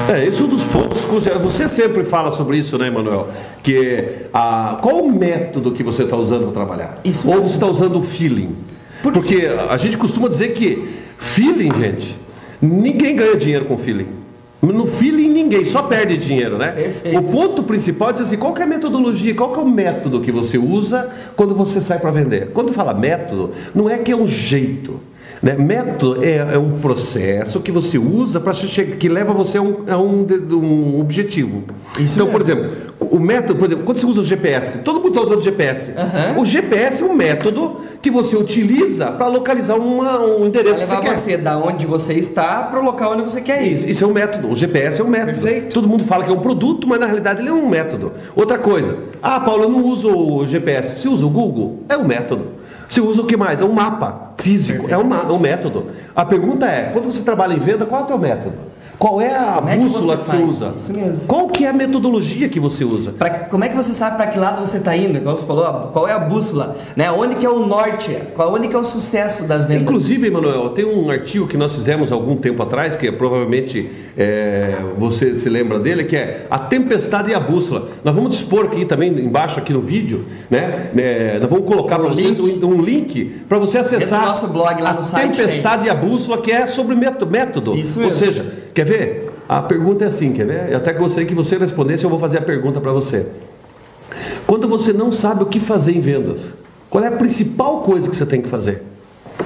[0.09, 1.01] É, esse é um dos pontos.
[1.41, 3.29] Você sempre fala sobre isso, né, Emanuel?
[3.61, 6.95] Que a, qual o método que você está usando para trabalhar?
[7.03, 8.55] Isso Ou você está usando o feeling?
[9.01, 12.17] Por Porque a gente costuma dizer que feeling, gente,
[12.61, 14.22] ninguém ganha dinheiro com feeling.
[14.71, 16.71] No feeling ninguém, só perde dinheiro, né?
[16.71, 17.19] Perfeito.
[17.19, 20.32] O ponto principal é dizer assim, qual é a metodologia, qual é o método que
[20.32, 22.52] você usa quando você sai para vender?
[22.54, 25.02] Quando fala método, não é que é um jeito.
[25.43, 25.58] Né?
[25.58, 29.97] Método é, é, um processo que você usa para que leva você a um, a
[29.97, 31.63] um, um objetivo.
[31.99, 32.32] Isso então, mesmo.
[32.32, 35.39] por exemplo, o método, por exemplo, quando você usa o GPS, todo mundo está usando
[35.39, 35.91] o GPS.
[35.91, 36.41] Uhum.
[36.41, 41.01] O GPS é um método que você utiliza para localizar uma, um endereço que você
[41.01, 41.17] quer.
[41.17, 43.73] você da onde você está para o local onde você quer ir.
[43.73, 44.49] Isso, isso, é um método.
[44.49, 45.41] O GPS é um método.
[45.41, 45.73] Perfeito.
[45.73, 48.13] Todo mundo fala que é um produto, mas na realidade ele é um método.
[48.34, 48.97] Outra coisa.
[49.21, 51.01] Ah, Paulo, eu não uso o GPS.
[51.01, 51.79] Você usa o Google?
[51.89, 52.62] É um método.
[52.93, 53.60] Você usa o que mais?
[53.60, 55.88] É um mapa físico, é um, é um método.
[56.15, 58.56] A pergunta é, quando você trabalha em venda, qual é o teu método?
[58.97, 60.73] Qual é a como bússola é que, você, que você usa?
[60.77, 61.27] Isso mesmo.
[61.27, 63.12] Qual que é a metodologia que você usa?
[63.12, 65.17] Pra, como é que você sabe para que lado você está indo?
[65.17, 66.77] Igual você falou, qual é a bússola?
[66.95, 67.12] Né?
[67.12, 68.17] Onde que é o norte?
[68.34, 69.84] Qual, onde que é o sucesso das vendas?
[69.84, 74.84] Inclusive, Emanuel, tem um artigo que nós fizemos algum tempo atrás, que é, provavelmente é,
[74.97, 77.89] você se lembra dele, que é A Tempestade e a Bússola.
[78.03, 80.91] Nós vamos dispor aqui também, embaixo aqui no vídeo, né?
[80.95, 82.63] É, nós vamos colocar para vocês link.
[82.63, 85.25] um, link para você acessar o nosso blog lá no a site.
[85.25, 87.75] A Tempestade e a Bússola, que é sobre método.
[87.75, 88.12] Isso mesmo.
[88.12, 89.31] Ou seja, Quer ver?
[89.47, 90.69] A pergunta é assim, quer ver?
[90.69, 93.25] Eu até gostaria que você respondesse, eu vou fazer a pergunta para você.
[94.45, 96.41] Quando você não sabe o que fazer em vendas,
[96.89, 98.83] qual é a principal coisa que você tem que fazer?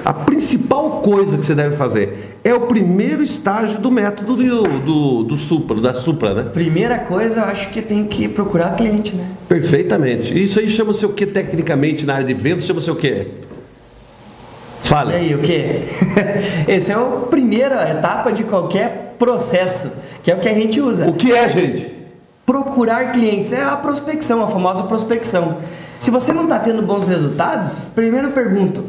[0.04, 5.22] A principal coisa que você deve fazer é o primeiro estágio do método do, do,
[5.24, 6.50] do Supra, da Supra, né?
[6.52, 9.24] Primeira coisa, eu acho que tem que procurar cliente, né?
[9.48, 10.40] Perfeitamente.
[10.40, 12.64] Isso aí chama-se o que tecnicamente na área de vendas?
[12.64, 13.28] Chama-se o quê?
[14.82, 15.12] Fala.
[15.12, 15.82] E aí, o quê?
[16.66, 19.90] Essa é a primeira etapa de qualquer processo,
[20.22, 21.08] que é o que a gente usa.
[21.08, 21.92] O que é, gente?
[22.46, 25.58] Procurar clientes, é a prospecção, a famosa prospecção.
[26.00, 28.84] Se você não está tendo bons resultados, primeiro pergunto,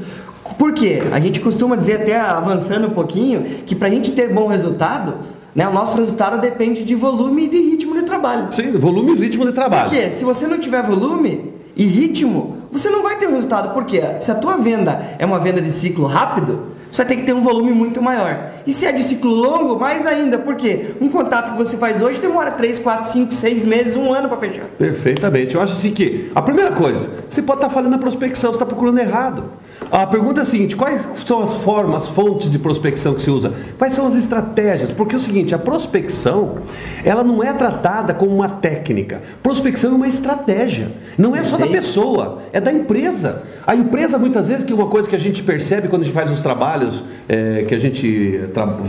[0.58, 1.02] por quê?
[1.12, 5.14] A gente costuma dizer, até avançando um pouquinho, que para a gente ter bom resultado,
[5.56, 8.48] né, o nosso resultado depende de volume e de ritmo de trabalho.
[8.52, 9.90] Sim, volume e ritmo de trabalho.
[9.90, 13.74] Porque se você não tiver volume e ritmo, você não vai ter um resultado.
[13.74, 14.02] Por quê?
[14.20, 16.60] Se a tua venda é uma venda de ciclo rápido,
[16.92, 18.52] você vai ter que ter um volume muito maior.
[18.66, 22.20] E se é de ciclo longo, mais ainda, porque um contato que você faz hoje
[22.20, 24.66] demora 3, 4, 5, 6 meses, um ano para fechar.
[24.78, 25.56] Perfeitamente.
[25.56, 28.66] Eu acho assim que a primeira coisa, você pode estar falando na prospecção, você está
[28.66, 29.46] procurando errado.
[29.92, 33.30] A pergunta é a seguinte: quais são as formas, as fontes de prospecção que se
[33.30, 33.54] usa?
[33.78, 34.92] Quais são as estratégias?
[34.92, 36.60] Porque é o seguinte, a prospecção,
[37.04, 39.22] ela não é tratada como uma técnica.
[39.42, 40.92] Prospecção é uma estratégia.
[41.18, 43.44] Não é só da pessoa, é da empresa.
[43.70, 46.32] A empresa, muitas vezes, que uma coisa que a gente percebe quando a gente faz
[46.32, 48.42] os trabalhos, é, que a gente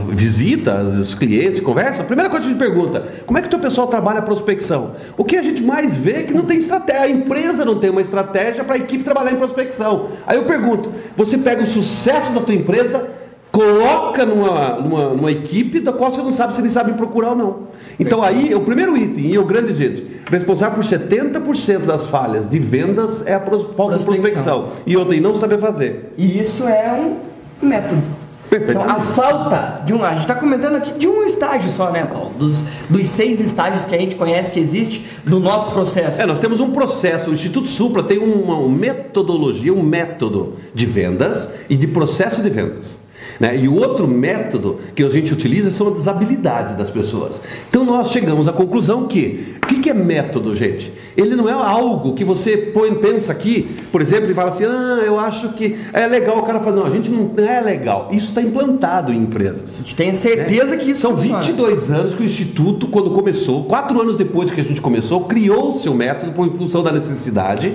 [0.09, 3.51] visita os clientes, conversa, a primeira coisa que a gente pergunta, como é que o
[3.51, 4.97] teu pessoal trabalha a prospecção?
[5.19, 7.91] O que a gente mais vê é que não tem estratégia, a empresa não tem
[7.91, 10.13] uma estratégia para a equipe trabalhar em prospecção.
[10.27, 13.07] Aí eu pergunto, você pega o sucesso da tua empresa,
[13.51, 17.37] coloca numa, numa, numa, equipe da qual você não sabe se eles sabem procurar ou
[17.37, 17.59] não.
[17.99, 22.59] Então aí, o primeiro item, e o grande jeito, responsável por 70% das falhas de
[22.59, 24.69] vendas é a falta de prospecção.
[24.87, 26.13] E e não saber fazer.
[26.17, 28.21] E isso é um método.
[28.53, 30.03] Então, a falta de um.
[30.03, 32.33] A gente está comentando aqui de um estágio só, né, Paulo?
[32.37, 36.21] Dos, dos seis estágios que a gente conhece que existe do nosso processo.
[36.21, 37.31] É, nós temos um processo.
[37.31, 43.00] O Instituto Supra tem uma metodologia, um método de vendas e de processo de vendas.
[43.41, 43.57] Né?
[43.57, 47.41] E o outro método que a gente utiliza são as habilidades das pessoas.
[47.71, 50.93] Então nós chegamos à conclusão que o que, que é método, gente?
[51.17, 55.03] Ele não é algo que você põe, pensa aqui, por exemplo, e fala assim: ah,
[55.07, 56.39] eu acho que é legal.
[56.39, 58.11] O cara fala: não, a gente não é legal.
[58.13, 59.77] Isso está implantado em empresas.
[59.77, 60.83] A gente tem certeza né?
[60.83, 61.43] que isso São funciona.
[61.43, 65.71] 22 anos que o Instituto, quando começou, quatro anos depois que a gente começou, criou
[65.71, 67.75] o seu método por função da necessidade.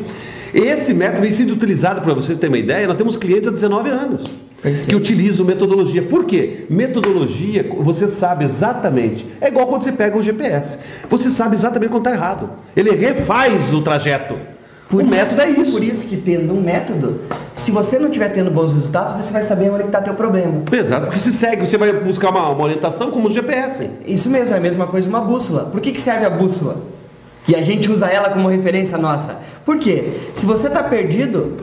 [0.54, 3.90] Esse método vem sendo utilizado, para vocês terem uma ideia, nós temos clientes há 19
[3.90, 4.26] anos.
[4.66, 4.88] Perfeito.
[4.88, 6.02] que utilizam metodologia.
[6.02, 6.66] Por quê?
[6.70, 9.24] Metodologia, você sabe exatamente.
[9.40, 10.80] É igual quando você pega o GPS.
[11.08, 12.50] Você sabe exatamente quando está errado.
[12.76, 14.36] Ele refaz o trajeto.
[14.90, 15.72] Por o isso, método é isso.
[15.72, 17.22] Por isso que tendo um método,
[17.54, 20.64] se você não estiver tendo bons resultados, você vai saber onde está teu problema.
[20.72, 23.88] Exato, porque se segue, você vai buscar uma, uma orientação como o GPS.
[24.08, 25.66] Isso mesmo, é a mesma coisa uma bússola.
[25.66, 26.78] Por que, que serve a bússola?
[27.48, 29.38] E a gente usa ela como referência nossa.
[29.64, 30.14] Por quê?
[30.34, 31.58] Se você está perdido,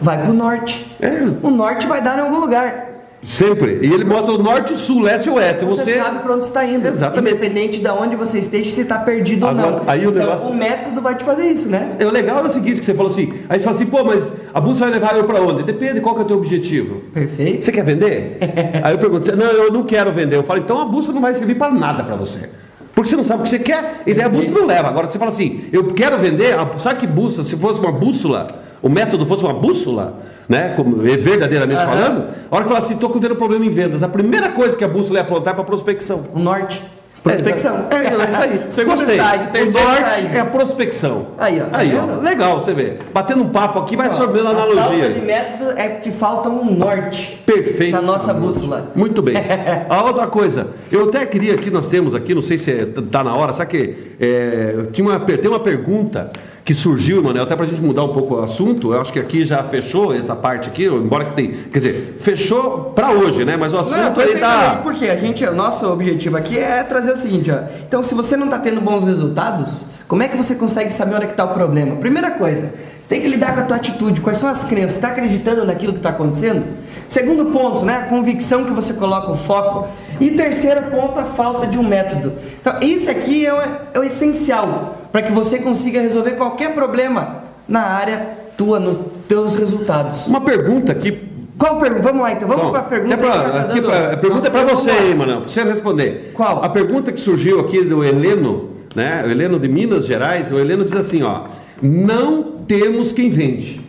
[0.00, 0.86] vai para o norte.
[1.00, 1.22] É.
[1.42, 2.92] O norte vai dar em algum lugar.
[3.24, 3.78] Sempre.
[3.82, 5.64] E ele mostra o norte, sul, leste e oeste.
[5.64, 6.88] Você, você sabe para onde está indo.
[6.88, 7.36] Exatamente.
[7.36, 9.82] Independente de onde você esteja, se está perdido Agora, ou não.
[9.86, 10.48] Aí o, então, negócio...
[10.48, 11.94] o método vai te fazer isso, né?
[12.00, 14.02] É, o legal é o seguinte, que você falou assim, aí você fala assim, pô,
[14.02, 15.62] mas a bússola vai levar eu para onde?
[15.62, 17.02] Depende, qual que é o teu objetivo?
[17.14, 17.64] Perfeito.
[17.64, 18.38] Você quer vender?
[18.82, 20.34] aí eu pergunto, não, eu não quero vender.
[20.34, 22.50] Eu falo, então a bússola não vai servir para nada para você.
[22.92, 24.88] Porque você não sabe o que você quer, e daí a bússola não leva.
[24.88, 28.88] Agora você fala assim, eu quero vender, sabe que bússola, se fosse uma bússola, o
[28.88, 31.88] método fosse uma bússola, né, como, é verdadeiramente uhum.
[31.88, 34.84] falando, a hora que fala assim, estou tendo problema em vendas, a primeira coisa que
[34.84, 36.26] a bússola ia apontar é para prospecção.
[36.34, 36.82] O norte.
[37.22, 37.86] Prospecção.
[37.88, 38.60] É, é, isso aí.
[38.68, 39.16] Segundo Gostei.
[39.16, 40.28] estágio, terceiro o norte estágio.
[40.34, 41.26] é a prospecção.
[41.38, 41.64] Aí, ó.
[41.66, 42.20] Tá aí, ó.
[42.20, 42.98] Legal, você vê.
[43.14, 45.04] Batendo um papo aqui, vai absorvendo a analogia.
[45.04, 47.40] Falta de método é porque falta um norte.
[47.46, 47.92] Perfeito.
[47.92, 48.90] Na nossa bússola.
[48.96, 49.36] Muito bem.
[49.88, 53.24] a outra coisa, eu até queria que nós temos aqui, não sei se está é,
[53.24, 56.32] na hora, sabe que é, tinha uma, tem uma pergunta
[56.64, 59.18] que surgiu, Emanuel, até para a gente mudar um pouco o assunto, eu acho que
[59.18, 63.56] aqui já fechou essa parte aqui, embora que tem, quer dizer, fechou para hoje, né?
[63.56, 64.80] Mas o assunto não, aí tá...
[64.82, 67.64] Porque a gente, o nosso objetivo aqui é trazer o seguinte, ó.
[67.86, 71.26] Então, se você não está tendo bons resultados, como é que você consegue saber onde
[71.26, 71.96] é está o problema?
[71.96, 72.72] Primeira coisa,
[73.08, 75.98] tem que lidar com a tua atitude, quais são as crenças, está acreditando naquilo que
[75.98, 76.64] está acontecendo?
[77.08, 79.88] Segundo ponto, né, a convicção que você coloca o foco.
[80.20, 82.34] E terceiro ponto, a falta de um método.
[82.60, 83.60] Então, isso aqui é o,
[83.94, 88.98] é o essencial para que você consiga resolver qualquer problema na área tua, nos
[89.28, 90.26] teus resultados.
[90.26, 91.30] Uma pergunta aqui.
[91.58, 92.02] Qual pergunta?
[92.02, 93.16] Vamos lá então, vamos para a pergunta.
[93.18, 93.82] Pra, tá dando...
[93.82, 96.32] pra, a pergunta é para você aí, Manoel, para você responder.
[96.34, 96.64] Qual?
[96.64, 99.22] A pergunta que surgiu aqui do Heleno, né?
[99.24, 101.42] O Heleno de Minas Gerais, o Heleno diz assim, ó,
[101.80, 103.80] não temos quem vende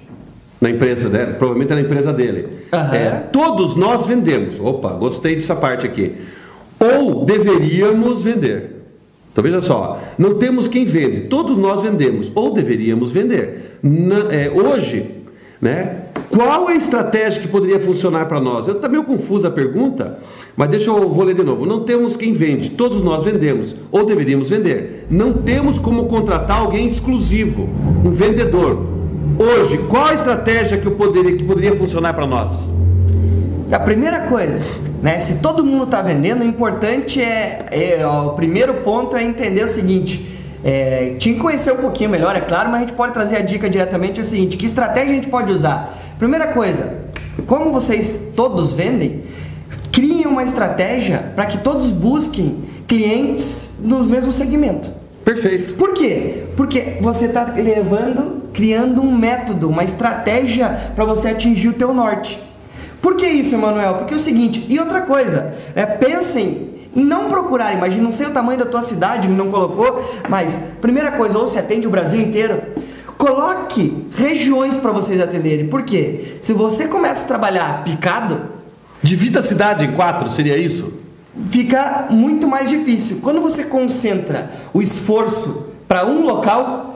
[0.60, 2.48] na empresa dele, provavelmente é na empresa dele.
[2.72, 2.94] Uhum.
[2.94, 4.60] É, todos nós vendemos.
[4.60, 6.18] Opa, gostei dessa parte aqui.
[6.80, 8.73] Ou deveríamos vender.
[9.34, 13.80] Então veja só, não temos quem vende, todos nós vendemos, ou deveríamos vender.
[13.82, 15.08] Na, é, hoje,
[15.60, 18.68] né, qual a estratégia que poderia funcionar para nós?
[18.68, 20.20] Eu estou meio confusa a pergunta,
[20.56, 21.66] mas deixa eu vou ler de novo.
[21.66, 25.08] Não temos quem vende, todos nós vendemos, ou deveríamos vender.
[25.10, 27.68] Não temos como contratar alguém exclusivo,
[28.06, 28.86] um vendedor.
[29.40, 32.52] Hoje, qual a estratégia que, poderia, que poderia funcionar para nós?
[33.72, 34.62] A primeira coisa,
[35.04, 35.20] Né?
[35.20, 39.62] Se todo mundo está vendendo, o importante é, é ó, o primeiro ponto é entender
[39.62, 40.30] o seguinte.
[40.64, 43.42] É, tinha que conhecer um pouquinho melhor, é claro, mas a gente pode trazer a
[43.42, 46.00] dica diretamente é o seguinte: que estratégia a gente pode usar?
[46.18, 47.04] Primeira coisa,
[47.46, 49.24] como vocês todos vendem,
[49.92, 54.90] criem uma estratégia para que todos busquem clientes no mesmo segmento.
[55.26, 55.74] Perfeito.
[55.74, 56.46] Por quê?
[56.56, 62.40] Porque você está levando, criando um método, uma estratégia para você atingir o teu norte.
[63.04, 63.96] Por que isso, Emanuel?
[63.96, 68.28] Porque é o seguinte, e outra coisa, é, pensem em não procurar, imagina, não sei
[68.28, 72.22] o tamanho da tua cidade, não colocou, mas primeira coisa, ou se atende o Brasil
[72.22, 72.62] inteiro,
[73.18, 75.68] coloque regiões para vocês atenderem.
[75.68, 76.38] Por quê?
[76.42, 78.54] Se você começa a trabalhar picado,
[79.04, 81.04] Divida a cidade em quatro, seria isso?
[81.50, 83.20] fica muito mais difícil.
[83.22, 86.93] Quando você concentra o esforço para um local,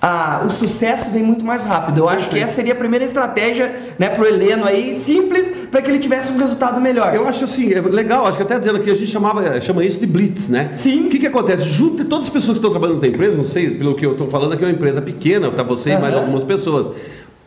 [0.00, 1.98] a- o sucesso vem muito mais rápido.
[1.98, 5.82] Eu acho que essa seria a primeira estratégia né, para o Heleno aí, simples, para
[5.82, 7.14] que ele tivesse um resultado melhor.
[7.14, 9.98] Eu acho assim, é legal, acho que até dizendo que a gente chamava, chama isso
[9.98, 10.70] de blitz, né?
[10.76, 11.06] Sim.
[11.06, 11.64] O que, que acontece?
[11.68, 14.28] Junto todas as pessoas que estão trabalhando na empresa, não sei, pelo que eu estou
[14.28, 16.92] falando aqui, é uma empresa pequena, tá você e mais algumas pessoas.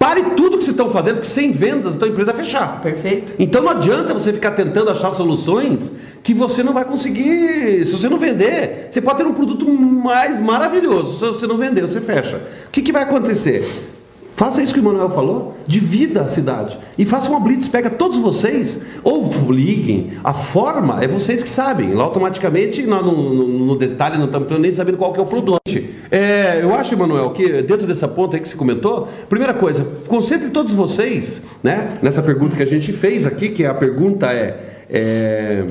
[0.02, 2.82] Pare tudo que vocês estão fazendo, porque sem vendas a tua empresa vai fechar.
[2.82, 3.34] Perfeito.
[3.38, 5.92] Então não adianta você ficar tentando achar soluções
[6.24, 7.86] que você não vai conseguir.
[7.86, 11.20] Se você não vender, você pode ter um produto mais maravilhoso.
[11.20, 12.38] Se você não vender, você fecha.
[12.38, 13.64] O que, que vai acontecer?
[14.36, 18.18] Faça isso que o Manuel falou, divida a cidade e faça uma blitz, pega todos
[18.18, 24.18] vocês, ou liguem, a forma é vocês que sabem, lá automaticamente, no, no- no detalhe,
[24.18, 25.60] não estamos nem sabendo qual que é o produto.
[26.10, 30.50] É, eu acho, Emanuel, que dentro dessa ponta aí que você comentou, primeira coisa, concentre
[30.50, 35.66] todos vocês, né, nessa pergunta que a gente fez aqui, que a pergunta é, é,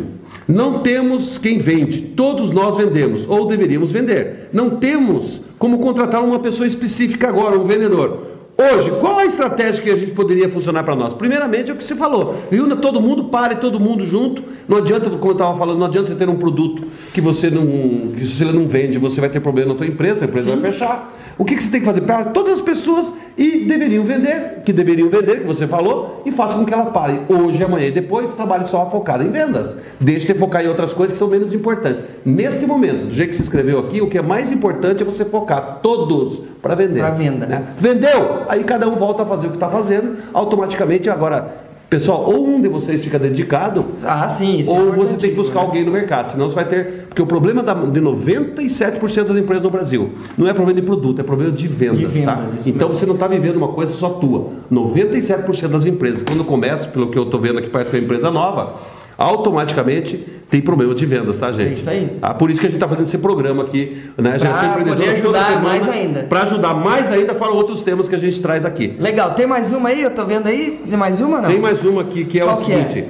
[0.46, 4.48] não temos quem vende, todos nós vendemos, ou deveríamos vender.
[4.52, 8.29] Não temos como contratar uma pessoa específica agora, um vendedor.
[8.60, 11.14] Hoje, qual a estratégia que a gente poderia funcionar para nós?
[11.14, 12.42] Primeiramente, é o que você falou.
[12.50, 14.42] Reúna todo mundo, pare todo mundo junto.
[14.68, 17.64] Não adianta, como eu estava falando, não adianta você ter um produto que você não,
[18.12, 20.70] que se você não vende, você vai ter problema na tua empresa, a empresa vai
[20.70, 21.16] fechar.
[21.38, 22.02] O que, que você tem que fazer?
[22.02, 26.54] Para todas as pessoas e deveriam vender, que deveriam vender, que você falou, e faça
[26.58, 27.18] com que ela pare.
[27.30, 29.74] Hoje, amanhã e depois, trabalhe só focado em vendas.
[29.98, 32.04] Deixe de focar em outras coisas que são menos importantes.
[32.26, 35.24] Neste momento, do jeito que você escreveu aqui, o que é mais importante é você
[35.24, 37.00] focar todos para vender.
[37.00, 37.46] Pra venda.
[37.46, 37.64] né?
[37.78, 38.42] Vendeu!
[38.48, 41.48] Aí cada um volta a fazer o que está fazendo, automaticamente agora,
[41.88, 45.36] pessoal, ou um de vocês fica dedicado, Ah, sim, isso é ou você tem que
[45.36, 45.66] buscar né?
[45.66, 47.06] alguém no mercado, senão você vai ter.
[47.08, 51.20] Porque o problema da, de 97% das empresas no Brasil não é problema de produto,
[51.20, 52.42] é problema de vendas, De vendas, tá?
[52.66, 53.00] Então mesmo.
[53.00, 54.48] você não está vivendo uma coisa só tua.
[54.70, 58.04] 97% das empresas, quando começam, pelo que eu estou vendo aqui, parece que é uma
[58.04, 58.74] empresa nova,
[59.20, 60.16] automaticamente
[60.48, 61.68] tem problema de vendas, tá, gente?
[61.68, 62.16] É isso aí.
[62.22, 64.38] Ah, por isso que a gente está fazendo esse programa aqui, né?
[64.38, 66.22] Geração poder Empreendedora, ajudar toda semana, mais ainda.
[66.22, 68.96] Para ajudar mais ainda para outros temas que a gente traz aqui.
[68.98, 70.02] Legal, tem mais uma aí?
[70.02, 70.80] Eu tô vendo aí?
[70.88, 71.50] Tem mais uma não?
[71.50, 72.64] Tem mais uma aqui que é Qual o é?
[72.64, 73.04] seguinte: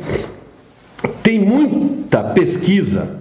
[1.23, 3.21] tem muita pesquisa,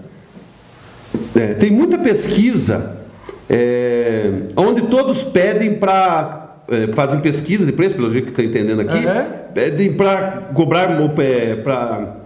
[1.36, 3.04] é, tem muita pesquisa
[3.48, 6.38] é, onde todos pedem para
[6.94, 9.26] fazem pesquisa de preço, pelo jeito que estou entendendo aqui, Aham.
[9.56, 10.88] pedem para cobrar
[11.64, 12.20] para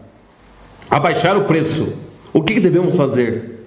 [0.93, 1.93] abaixar o preço.
[2.31, 3.65] O que, que devemos fazer?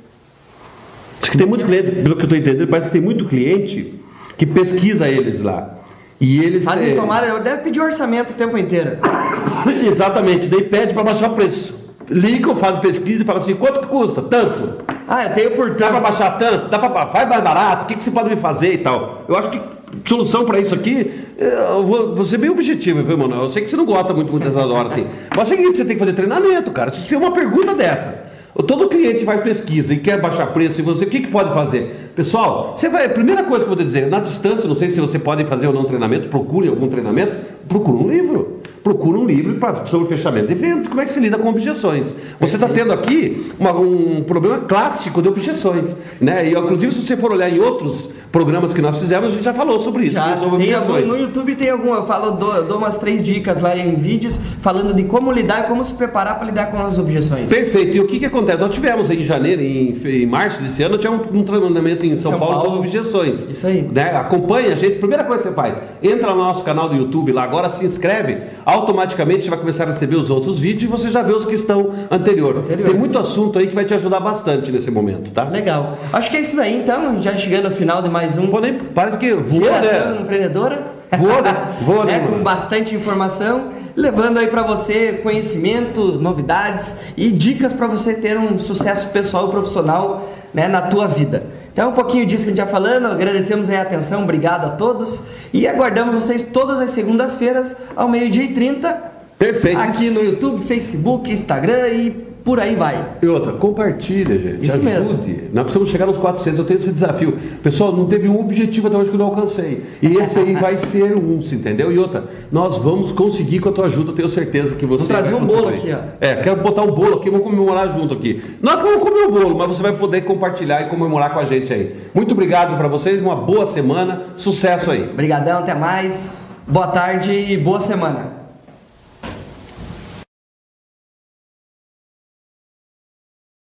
[1.20, 3.94] Acho que tem muito cliente, pelo que eu estou entendendo, parece que tem muito cliente
[4.36, 5.74] que pesquisa eles lá.
[6.20, 8.98] E eles Fazem é, tomada, eu deve pedir orçamento o tempo inteiro.
[9.86, 11.74] Exatamente, daí pede para baixar o preço.
[12.08, 14.22] Ligam, fazem pesquisa e falam assim: quanto que custa?
[14.22, 14.84] Tanto.
[15.08, 16.02] Ah, eu tenho por Dá para tanto.
[16.02, 16.68] baixar tanto?
[16.68, 17.84] Dá para faz mais barato?
[17.84, 19.24] O que, que você pode me fazer e tal?
[19.28, 19.60] Eu acho que
[20.04, 23.44] solução para isso aqui, eu vou, vou ser bem objetivo, viu, Manuel?
[23.44, 25.06] Eu sei que você não gosta muito, muito dessas horas assim.
[25.30, 26.90] Mas é o seguinte: você tem que fazer treinamento, cara.
[26.90, 28.26] Se é uma pergunta dessa.
[28.66, 32.12] Todo cliente vai pesquisa e quer baixar preço, e você, o que, que pode fazer?
[32.16, 34.98] Pessoal, você vai, a primeira coisa que eu vou dizer, na distância, não sei se
[34.98, 37.36] você pode fazer ou não treinamento, procure algum treinamento,
[37.68, 38.56] procure um livro.
[38.82, 42.14] Procura um livro pra, sobre fechamento de vendas, como é que se lida com objeções.
[42.38, 45.96] Você está tendo aqui uma- um problema clássico de objeções.
[46.20, 46.50] Né?
[46.50, 49.54] E, inclusive, se você for olhar em outros programas que nós fizemos, a gente já
[49.54, 50.36] falou sobre isso, Já, né?
[50.38, 53.74] sobre tem algum, no YouTube tem algum, eu falo, dou, dou umas três dicas lá
[53.76, 57.48] em vídeos falando de como lidar e como se preparar para lidar com as objeções.
[57.48, 57.96] Perfeito.
[57.96, 58.60] E o que, que acontece?
[58.60, 62.14] Nós tivemos aí em janeiro, em, em março desse ano, tinha um, um treinamento em
[62.16, 62.70] São, São Paulo, Paulo.
[62.74, 63.48] sobre objeções.
[63.50, 63.88] Isso aí.
[63.90, 64.10] Né?
[64.14, 64.98] Acompanha a gente.
[64.98, 68.42] Primeira coisa que você faz, entra no nosso canal do YouTube lá agora, se inscreve,
[68.64, 71.54] automaticamente você vai começar a receber os outros vídeos e você já vê os que
[71.54, 72.58] estão anterior.
[72.58, 72.88] Anterior.
[72.90, 75.44] Tem muito assunto aí que vai te ajudar bastante nesse momento, tá?
[75.44, 75.98] Legal.
[76.12, 78.74] Acho que é isso daí então, já chegando ao final de mais um Pô, nem-
[78.94, 80.20] parece que voou, Geração né?
[80.22, 80.96] Empreendedora.
[81.18, 81.54] Voa, né?
[81.82, 87.86] Voa, né, É, com bastante informação, levando aí para você conhecimento, novidades e dicas para
[87.86, 91.44] você ter um sucesso pessoal e profissional né, na tua vida.
[91.76, 95.20] Então, um pouquinho disso que a gente já falando, agradecemos a atenção, obrigado a todos
[95.52, 99.78] e aguardamos vocês todas as segundas-feiras ao meio-dia e 30 Perfeito.
[99.78, 103.04] Aqui no YouTube, Facebook, Instagram e por aí vai.
[103.20, 104.64] E outra, compartilha, gente.
[104.64, 104.88] Isso ajude.
[104.88, 105.48] mesmo.
[105.52, 106.60] Nós precisamos chegar nos 400.
[106.60, 107.36] Eu tenho esse desafio.
[107.60, 109.82] Pessoal, não teve um objetivo até hoje que eu não alcancei.
[110.00, 111.90] E esse aí vai ser um, você entendeu?
[111.90, 114.12] E outra, nós vamos conseguir com a tua ajuda.
[114.12, 115.08] Eu tenho certeza que você.
[115.08, 115.98] Vamos trazer um bolo aqui, ó.
[116.20, 118.40] É, quero botar um bolo aqui, vamos comemorar junto aqui.
[118.62, 121.72] Nós vamos comer o bolo, mas você vai poder compartilhar e comemorar com a gente
[121.72, 121.96] aí.
[122.14, 125.02] Muito obrigado para vocês, uma boa semana, sucesso aí.
[125.02, 126.46] Obrigadão, até mais.
[126.64, 128.35] Boa tarde e boa semana.